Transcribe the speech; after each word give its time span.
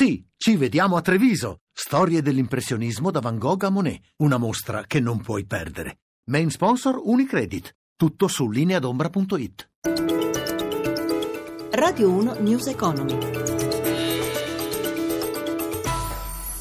Sì, 0.00 0.24
ci 0.36 0.54
vediamo 0.54 0.94
a 0.94 1.00
Treviso. 1.00 1.62
Storie 1.72 2.22
dell'impressionismo 2.22 3.10
da 3.10 3.18
Van 3.18 3.36
Gogh 3.36 3.64
a 3.64 3.68
Monet. 3.68 4.00
Una 4.18 4.36
mostra 4.36 4.84
che 4.86 5.00
non 5.00 5.20
puoi 5.20 5.44
perdere. 5.44 6.02
Main 6.30 6.50
sponsor 6.50 7.00
Unicredit. 7.02 7.74
Tutto 7.96 8.28
su 8.28 8.48
lineadombra.it. 8.48 9.70
Radio 11.72 12.10
1 12.10 12.34
News 12.38 12.68
Economy. 12.68 13.57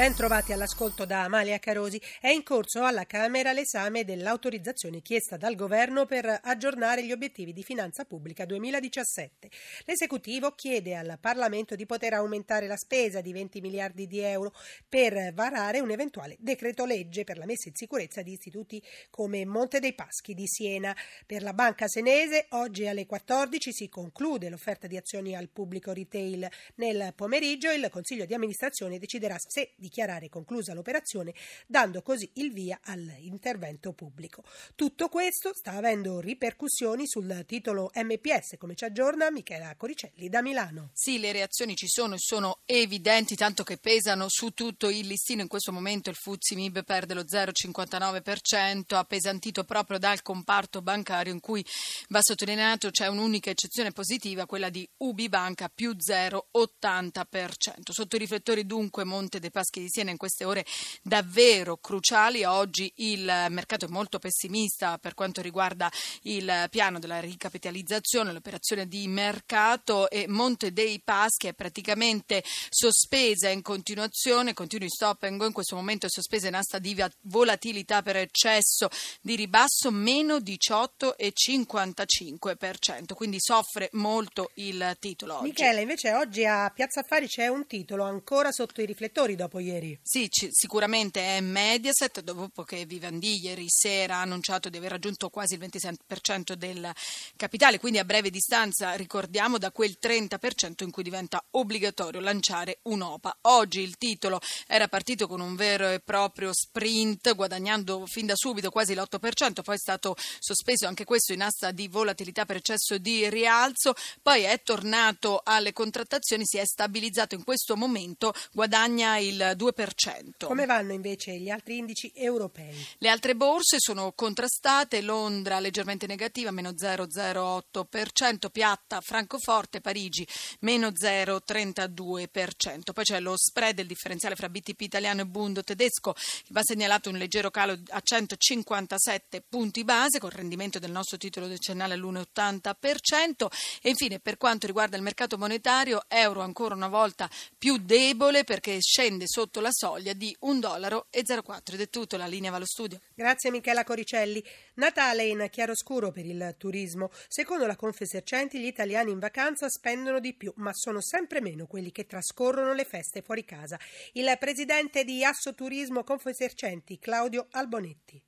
Ben 0.00 0.14
trovati 0.14 0.54
all'ascolto 0.54 1.04
da 1.04 1.24
Amalia 1.24 1.58
Carosi. 1.58 2.00
È 2.22 2.28
in 2.28 2.42
corso 2.42 2.84
alla 2.84 3.04
Camera 3.04 3.52
l'esame 3.52 4.02
dell'autorizzazione 4.02 5.02
chiesta 5.02 5.36
dal 5.36 5.54
Governo 5.54 6.06
per 6.06 6.40
aggiornare 6.42 7.04
gli 7.04 7.12
obiettivi 7.12 7.52
di 7.52 7.62
finanza 7.62 8.06
pubblica 8.06 8.46
2017. 8.46 9.50
L'esecutivo 9.84 10.52
chiede 10.52 10.96
al 10.96 11.18
Parlamento 11.20 11.76
di 11.76 11.84
poter 11.84 12.14
aumentare 12.14 12.66
la 12.66 12.78
spesa 12.78 13.20
di 13.20 13.30
20 13.34 13.60
miliardi 13.60 14.06
di 14.06 14.20
euro 14.20 14.54
per 14.88 15.34
varare 15.34 15.80
un 15.80 15.90
eventuale 15.90 16.36
decreto 16.38 16.86
legge 16.86 17.24
per 17.24 17.36
la 17.36 17.44
messa 17.44 17.68
in 17.68 17.74
sicurezza 17.74 18.22
di 18.22 18.32
istituti 18.32 18.82
come 19.10 19.44
Monte 19.44 19.80
dei 19.80 19.92
Paschi 19.92 20.32
di 20.32 20.46
Siena. 20.46 20.96
Per 21.26 21.42
la 21.42 21.52
Banca 21.52 21.86
Senese 21.88 22.46
oggi 22.52 22.86
alle 22.86 23.04
14 23.04 23.70
si 23.70 23.90
conclude 23.90 24.48
l'offerta 24.48 24.86
di 24.86 24.96
azioni 24.96 25.36
al 25.36 25.50
pubblico 25.50 25.92
retail. 25.92 26.48
Nel 26.76 27.12
pomeriggio 27.14 27.70
il 27.70 27.86
Consiglio 27.90 28.24
di 28.24 28.32
amministrazione 28.32 28.98
deciderà 28.98 29.36
se 29.38 29.72
di 29.76 29.88
dichiarare 29.90 30.28
conclusa 30.28 30.72
l'operazione, 30.72 31.34
dando 31.66 32.00
così 32.00 32.30
il 32.34 32.52
via 32.52 32.78
all'intervento 32.84 33.92
pubblico. 33.92 34.44
Tutto 34.76 35.08
questo 35.08 35.50
sta 35.52 35.72
avendo 35.72 36.20
ripercussioni 36.20 37.06
sul 37.06 37.44
titolo 37.46 37.90
MPS, 37.92 38.54
come 38.56 38.76
ci 38.76 38.84
aggiorna 38.84 39.30
Michela 39.30 39.74
Coricelli 39.76 40.28
da 40.28 40.40
Milano. 40.40 40.90
Sì, 40.92 41.18
le 41.18 41.32
reazioni 41.32 41.74
ci 41.74 41.88
sono 41.88 42.14
e 42.14 42.18
sono 42.18 42.60
evidenti, 42.64 43.34
tanto 43.34 43.64
che 43.64 43.78
pesano 43.78 44.26
su 44.28 44.50
tutto 44.50 44.88
il 44.88 45.06
listino. 45.06 45.42
In 45.42 45.48
questo 45.48 45.72
momento 45.72 46.08
il 46.08 46.16
Fuzzi 46.16 46.54
Mib 46.54 46.84
perde 46.84 47.14
lo 47.14 47.22
0,59%, 47.22 48.94
appesantito 48.94 49.64
proprio 49.64 49.98
dal 49.98 50.22
comparto 50.22 50.80
bancario 50.80 51.32
in 51.32 51.40
cui 51.40 51.66
va 52.08 52.22
sottolineato 52.22 52.90
c'è 52.90 53.08
un'unica 53.08 53.50
eccezione 53.50 53.90
positiva, 53.90 54.46
quella 54.46 54.70
di 54.70 54.88
Ubi 54.98 55.28
Banca 55.28 55.68
più 55.68 55.96
0,80%. 55.96 57.90
Sotto 57.90 58.16
i 58.16 58.20
riflettori 58.20 58.64
dunque 58.66 59.04
Monte 59.04 59.40
dei 59.40 59.50
Paschi 59.50 59.79
di 59.80 59.88
Siena 59.88 60.10
in 60.10 60.16
queste 60.16 60.44
ore 60.44 60.66
davvero 61.02 61.76
cruciali. 61.76 62.42
Oggi 62.44 62.90
il 62.96 63.24
mercato 63.48 63.86
è 63.86 63.88
molto 63.88 64.18
pessimista 64.18 64.98
per 64.98 65.14
quanto 65.14 65.40
riguarda 65.40 65.88
il 66.22 66.66
piano 66.70 66.98
della 66.98 67.20
ricapitalizzazione, 67.20 68.32
l'operazione 68.32 68.88
di 68.88 69.06
mercato 69.08 70.10
e 70.10 70.26
Monte 70.28 70.72
dei 70.72 71.00
Paschi 71.02 71.46
è 71.46 71.54
praticamente 71.54 72.42
sospesa 72.68 73.48
in 73.48 73.62
continuazione, 73.62 74.52
continui 74.54 74.88
stop 74.88 75.22
and 75.24 75.38
go, 75.38 75.46
in 75.46 75.52
questo 75.52 75.76
momento 75.76 76.06
è 76.06 76.10
sospesa 76.10 76.48
in 76.48 76.54
asta 76.54 76.78
di 76.78 76.96
volatilità 77.22 78.02
per 78.02 78.16
eccesso 78.16 78.88
di 79.20 79.36
ribasso 79.36 79.90
meno 79.90 80.38
18,55%, 80.38 83.12
quindi 83.14 83.36
soffre 83.38 83.90
molto 83.92 84.50
il 84.54 84.96
titolo 84.98 85.36
oggi. 85.36 85.48
Michele, 85.48 85.82
invece 85.82 86.14
oggi 86.14 86.44
a 86.44 86.70
Piazza 86.74 87.00
Affari 87.00 87.26
c'è 87.26 87.46
un 87.46 87.66
titolo 87.66 88.04
ancora 88.04 88.50
sotto 88.50 88.82
i 88.82 88.86
riflettori 88.86 89.36
dopo 89.36 89.59
ieri. 89.60 89.98
Sì, 90.02 90.28
c- 90.28 90.48
sicuramente 90.50 91.20
è 91.20 91.40
Mediaset, 91.40 92.20
dopo 92.20 92.64
che 92.64 92.84
Vivendi 92.84 93.40
ieri 93.40 93.66
sera 93.68 94.16
ha 94.16 94.22
annunciato 94.22 94.68
di 94.68 94.76
aver 94.76 94.90
raggiunto 94.90 95.28
quasi 95.30 95.54
il 95.54 95.60
26% 95.60 96.54
del 96.54 96.90
capitale, 97.36 97.78
quindi 97.78 97.98
a 97.98 98.04
breve 98.04 98.30
distanza, 98.30 98.94
ricordiamo, 98.94 99.58
da 99.58 99.70
quel 99.70 99.98
30% 100.00 100.84
in 100.84 100.90
cui 100.90 101.02
diventa 101.02 101.44
obbligatorio 101.50 102.20
lanciare 102.20 102.80
un'OPA. 102.82 103.38
Oggi 103.42 103.80
il 103.80 103.96
titolo 103.96 104.40
era 104.66 104.88
partito 104.88 105.26
con 105.26 105.40
un 105.40 105.54
vero 105.54 105.88
e 105.88 106.00
proprio 106.00 106.52
sprint, 106.52 107.34
guadagnando 107.34 108.06
fin 108.06 108.26
da 108.26 108.34
subito 108.34 108.70
quasi 108.70 108.94
l'8%, 108.94 109.62
poi 109.62 109.74
è 109.74 109.78
stato 109.78 110.16
sospeso 110.38 110.86
anche 110.86 111.04
questo 111.04 111.32
in 111.32 111.42
asta 111.42 111.70
di 111.70 111.88
volatilità 111.88 112.44
per 112.44 112.56
eccesso 112.56 112.98
di 112.98 113.28
rialzo, 113.28 113.94
poi 114.22 114.42
è 114.42 114.62
tornato 114.62 115.40
alle 115.44 115.72
contrattazioni, 115.72 116.44
si 116.44 116.58
è 116.58 116.64
stabilizzato 116.64 117.34
in 117.34 117.44
questo 117.44 117.76
momento, 117.76 118.32
guadagna 118.52 119.18
il 119.18 119.49
2%. 119.52 120.46
Come 120.46 120.66
vanno 120.66 120.92
invece 120.92 121.38
gli 121.38 121.50
altri 121.50 121.78
indici 121.78 122.10
europei? 122.14 122.74
Le 122.98 123.08
altre 123.08 123.34
borse 123.34 123.76
sono 123.78 124.12
contrastate, 124.12 125.00
Londra 125.00 125.60
leggermente 125.60 126.06
negativa, 126.06 126.50
meno 126.50 126.70
0,08%, 126.70 128.50
piatta 128.50 129.00
Francoforte, 129.00 129.80
Parigi 129.80 130.26
meno 130.60 130.88
0,32%. 130.88 132.92
Poi 132.92 133.04
c'è 133.04 133.20
lo 133.20 133.34
spread, 133.36 133.78
il 133.78 133.86
differenziale 133.86 134.36
fra 134.36 134.48
BTP 134.48 134.80
italiano 134.80 135.22
e 135.22 135.26
Bund 135.26 135.62
tedesco, 135.62 136.12
che 136.12 136.48
va 136.48 136.60
segnalato 136.62 137.10
un 137.10 137.16
leggero 137.16 137.50
calo 137.50 137.78
a 137.88 138.00
157 138.00 139.42
punti 139.48 139.84
base, 139.84 140.18
con 140.18 140.30
il 140.30 140.36
rendimento 140.36 140.78
del 140.78 140.90
nostro 140.90 141.16
titolo 141.16 141.46
decennale 141.46 141.94
all'1,80%. 141.94 143.46
E 143.82 143.88
infine, 143.88 144.18
per 144.18 144.36
quanto 144.36 144.66
riguarda 144.66 144.96
il 144.96 145.02
mercato 145.02 145.38
monetario, 145.38 146.04
euro 146.08 146.40
ancora 146.40 146.74
una 146.74 146.88
volta 146.88 147.28
più 147.56 147.78
debole 147.78 148.44
perché 148.44 148.78
scende 148.80 149.24
sotto 149.26 149.39
sotto 149.40 149.60
la 149.60 149.70
soglia 149.70 150.12
di 150.12 150.36
1,04 150.42 150.58
dollaro. 150.58 151.06
Ed 151.10 151.30
è 151.30 151.88
tutto, 151.88 152.18
la 152.18 152.26
linea 152.26 152.50
va 152.50 152.56
allo 152.56 152.66
studio. 152.66 152.98
Grazie 153.14 153.50
Michela 153.50 153.84
Coricelli. 153.84 154.42
Natale 154.74 155.24
in 155.24 155.46
chiaroscuro 155.50 156.10
per 156.10 156.26
il 156.26 156.56
turismo. 156.58 157.08
Secondo 157.10 157.66
la 157.66 157.76
Confesercenti 157.76 158.60
gli 158.60 158.66
italiani 158.66 159.12
in 159.12 159.18
vacanza 159.18 159.68
spendono 159.70 160.20
di 160.20 160.34
più, 160.36 160.52
ma 160.56 160.72
sono 160.74 161.00
sempre 161.00 161.40
meno 161.40 161.66
quelli 161.66 161.90
che 161.90 162.04
trascorrono 162.04 162.74
le 162.74 162.84
feste 162.84 163.22
fuori 163.22 163.46
casa. 163.46 163.78
Il 164.12 164.30
presidente 164.38 165.04
di 165.04 165.24
Asso 165.24 165.54
Turismo 165.54 166.04
Confesercenti, 166.04 166.98
Claudio 166.98 167.46
Albonetti. 167.52 168.22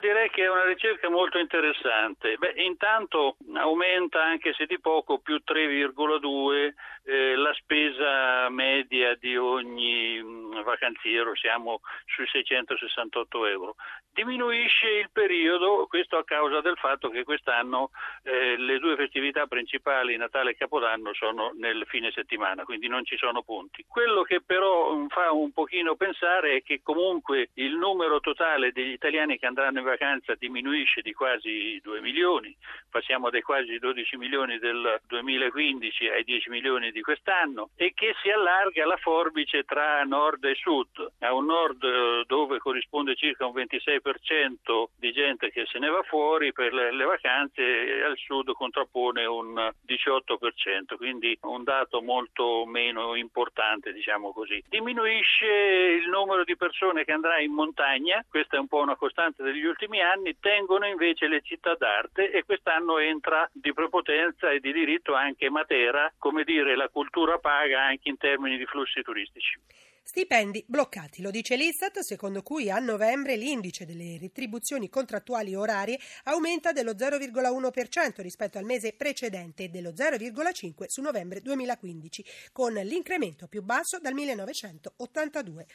Direi 0.00 0.30
che 0.30 0.44
è 0.44 0.48
una 0.48 0.64
ricerca 0.64 1.10
molto 1.10 1.38
interessante. 1.38 2.36
Beh, 2.36 2.52
intanto 2.62 3.36
aumenta 3.54 4.22
anche 4.22 4.52
se 4.52 4.64
di 4.66 4.78
poco 4.78 5.18
più 5.18 5.42
3,2 5.44 6.72
eh, 7.02 7.34
la 7.34 7.52
spesa 7.54 8.48
media 8.48 9.16
di 9.16 9.36
ogni 9.36 10.07
vacanziero, 10.68 11.34
siamo 11.34 11.80
sui 12.06 12.26
668 12.26 13.46
euro. 13.46 13.76
Diminuisce 14.12 14.88
il 14.88 15.10
periodo, 15.12 15.86
questo 15.88 16.16
a 16.16 16.24
causa 16.24 16.60
del 16.60 16.76
fatto 16.76 17.08
che 17.08 17.24
quest'anno 17.24 17.90
eh, 18.24 18.56
le 18.56 18.78
due 18.78 18.96
festività 18.96 19.46
principali, 19.46 20.16
Natale 20.16 20.50
e 20.50 20.56
Capodanno, 20.56 21.14
sono 21.14 21.52
nel 21.56 21.84
fine 21.86 22.10
settimana, 22.12 22.64
quindi 22.64 22.88
non 22.88 23.04
ci 23.04 23.16
sono 23.16 23.42
punti. 23.42 23.84
Quello 23.86 24.22
che 24.22 24.42
però 24.42 25.06
fa 25.08 25.32
un 25.32 25.52
pochino 25.52 25.94
pensare 25.96 26.56
è 26.56 26.62
che 26.62 26.80
comunque 26.82 27.50
il 27.54 27.76
numero 27.76 28.20
totale 28.20 28.72
degli 28.72 28.92
italiani 28.92 29.38
che 29.38 29.46
andranno 29.46 29.78
in 29.78 29.84
vacanza 29.84 30.34
diminuisce 30.34 31.00
di 31.00 31.12
quasi 31.12 31.78
2 31.82 32.00
milioni, 32.00 32.54
passiamo 32.90 33.30
dai 33.30 33.42
quasi 33.42 33.78
12 33.78 34.16
milioni 34.16 34.58
del 34.58 35.00
2015 35.06 36.08
ai 36.08 36.24
10 36.24 36.50
milioni 36.50 36.90
di 36.90 37.00
quest'anno 37.00 37.70
e 37.76 37.92
che 37.94 38.14
si 38.22 38.30
allarga 38.30 38.84
la 38.86 38.96
forbice 38.96 39.62
tra 39.64 40.02
nord 40.04 40.44
e 40.44 40.54
sud. 40.58 41.12
A 41.20 41.32
un 41.32 41.46
nord 41.46 41.82
eh, 41.82 42.24
dove 42.26 42.58
corrisponde 42.58 43.14
circa 43.14 43.46
un 43.46 43.54
26% 43.54 44.84
di 44.96 45.12
gente 45.12 45.50
che 45.50 45.64
se 45.66 45.78
ne 45.78 45.88
va 45.88 46.02
fuori 46.02 46.52
per 46.52 46.72
le, 46.72 46.92
le 46.92 47.04
vacanze 47.04 47.62
e 47.62 48.02
al 48.02 48.16
sud 48.16 48.52
contrappone 48.52 49.24
un 49.24 49.54
18%, 49.86 50.96
quindi 50.96 51.38
un 51.42 51.62
dato 51.64 52.02
molto 52.02 52.64
meno 52.66 53.14
importante, 53.14 53.92
diciamo 53.92 54.32
così. 54.32 54.62
Diminuisce 54.68 55.46
il 55.46 56.08
numero 56.08 56.44
di 56.44 56.56
persone 56.56 57.04
che 57.04 57.12
andrà 57.12 57.40
in 57.40 57.52
montagna, 57.52 58.24
questa 58.28 58.56
è 58.56 58.60
un 58.60 58.68
po' 58.68 58.80
una 58.80 58.96
costante 58.96 59.42
degli 59.42 59.64
ultimi 59.64 60.00
anni, 60.00 60.36
tengono 60.40 60.86
invece 60.86 61.28
le 61.28 61.40
città 61.42 61.74
d'arte 61.74 62.30
e 62.30 62.44
quest'anno 62.44 62.98
entra 62.98 63.48
di 63.52 63.72
prepotenza 63.72 64.50
e 64.50 64.60
di 64.60 64.72
diritto 64.72 65.14
anche 65.14 65.50
Matera, 65.50 66.12
come 66.18 66.44
dire 66.44 66.76
la 66.76 66.88
cultura 66.88 67.38
paga 67.38 67.84
anche 67.84 68.08
in 68.08 68.16
termini 68.16 68.56
di 68.56 68.66
flussi 68.66 69.02
turistici. 69.02 69.58
Stipendi 70.08 70.64
bloccati, 70.66 71.20
lo 71.20 71.30
dice 71.30 71.54
l'Istat, 71.54 71.98
secondo 71.98 72.42
cui 72.42 72.70
a 72.70 72.78
novembre 72.78 73.36
l'indice 73.36 73.84
delle 73.84 74.16
retribuzioni 74.18 74.88
contrattuali 74.88 75.54
orarie 75.54 76.00
aumenta 76.24 76.72
dello 76.72 76.92
0,1% 76.92 78.22
rispetto 78.22 78.56
al 78.56 78.64
mese 78.64 78.94
precedente 78.94 79.64
e 79.64 79.68
dello 79.68 79.90
0,5% 79.90 80.86
su 80.86 81.02
novembre 81.02 81.42
2015, 81.42 82.24
con 82.52 82.72
l'incremento 82.72 83.48
più 83.48 83.62
basso 83.62 83.98
dal 83.98 84.14
1982. 84.14 85.66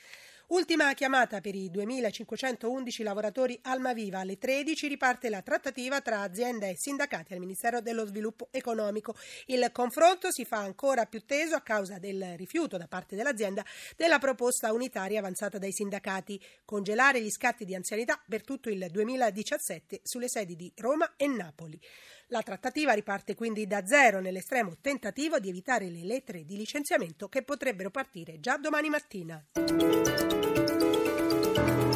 Ultima 0.48 0.94
chiamata 0.94 1.40
per 1.40 1.56
i 1.56 1.72
2.511 1.72 3.02
lavoratori 3.04 3.58
Almaviva. 3.64 4.20
Alle 4.20 4.38
13 4.38 4.88
riparte 4.88 5.30
la 5.30 5.42
trattativa 5.42 6.02
tra 6.02 6.22
azienda 6.22 6.68
e 6.68 6.76
sindacati 6.78 7.34
al 7.34 7.40
Ministero 7.40 7.80
dello 7.80 8.06
Sviluppo 8.06 8.50
Economico. 8.52 9.16
Il 9.46 9.70
confronto 9.72 10.32
si 10.32 10.44
fa 10.44 10.58
ancora 10.58 11.06
più 11.06 11.26
teso 11.26 11.56
a 11.56 11.62
causa 11.62 11.98
del 11.98 12.36
rifiuto 12.36 12.78
da 12.78 12.88
parte 12.88 13.16
dell'azienda 13.16 13.66
della 13.96 14.20
proposta 14.20 14.74
unitaria 14.74 15.20
avanzata 15.20 15.58
dai 15.58 15.72
sindacati, 15.72 16.40
congelare 16.66 17.22
gli 17.22 17.32
scatti 17.32 17.64
di 17.64 17.74
anzianità 17.74 18.22
per 18.28 18.44
tutto 18.44 18.70
il 18.70 18.86
2017 18.92 20.02
sulle 20.04 20.28
sedi 20.28 20.56
di 20.56 20.72
Roma 20.76 21.14
e 21.16 21.26
Napoli. 21.26 21.80
La 22.28 22.42
trattativa 22.42 22.94
riparte 22.94 23.34
quindi 23.34 23.66
da 23.66 23.86
zero 23.86 24.20
nell'estremo 24.20 24.78
tentativo 24.82 25.40
di 25.40 25.50
evitare 25.50 25.90
le 25.90 26.04
lettere 26.04 26.46
di 26.46 26.58
licenziamento 26.58 27.30
che 27.30 27.44
potrebbero 27.44 27.90
partire 27.90 28.40
già 28.40 28.58
domani 28.58 28.90
mattina. 28.90 30.13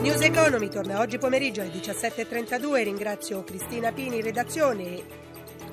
News 0.08 0.22
Economy 0.22 0.70
torna 0.70 1.00
oggi 1.02 1.18
pomeriggio 1.18 1.60
alle 1.60 1.70
17.32. 1.70 2.84
Ringrazio 2.84 3.44
Cristina 3.44 3.92
Pini, 3.92 4.22
redazione 4.22 4.84
e 4.84 5.04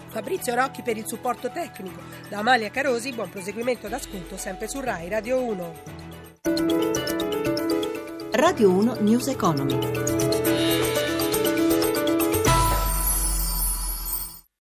Fabrizio 0.08 0.56
Rocchi 0.56 0.82
per 0.82 0.96
il 0.96 1.06
supporto 1.06 1.52
tecnico. 1.52 2.00
Da 2.28 2.38
Amalia 2.38 2.68
Carosi, 2.68 3.12
buon 3.12 3.30
proseguimento 3.30 3.86
d'ascolto 3.86 4.36
sempre 4.36 4.66
su 4.66 4.80
RAI 4.80 5.08
Radio 5.08 5.40
1. 5.40 5.74
Radio 8.32 8.70
1 8.70 8.96
News 9.02 9.28
Economy. 9.28 10.13